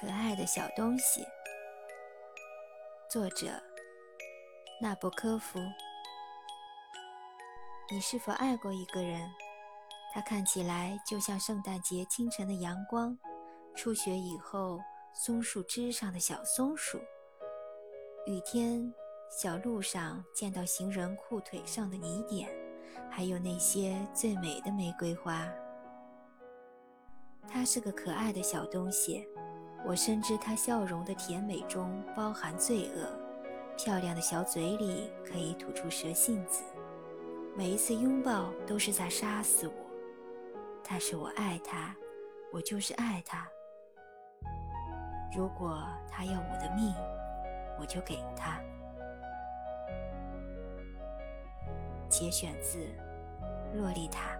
[0.00, 1.26] 可爱的小东西，
[3.10, 3.48] 作者
[4.80, 5.58] 纳博科夫。
[7.90, 9.28] 你是否爱过一个人？
[10.14, 13.18] 他看起来就像圣诞节清晨的阳光，
[13.74, 14.78] 初雪以后
[15.12, 16.98] 松树枝上的小松鼠，
[18.24, 18.94] 雨天
[19.28, 22.48] 小路上见到行人裤腿上的泥点，
[23.10, 25.52] 还有那些最美的玫瑰花。
[27.48, 29.26] 他是个可爱的小东西，
[29.88, 33.08] 我深知她笑容的甜美中包含罪恶，
[33.78, 36.62] 漂亮的小嘴里可以吐出蛇信子，
[37.56, 39.72] 每一次拥抱都是在杀死我。
[40.86, 41.96] 但是我爱她，
[42.52, 43.48] 我就是爱她。
[45.34, 46.94] 如果她要我的命，
[47.80, 48.60] 我就给她。
[52.10, 52.78] 节选自
[53.74, 54.36] 《洛丽塔》。